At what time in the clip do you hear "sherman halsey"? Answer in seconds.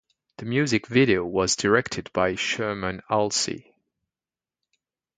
2.33-3.75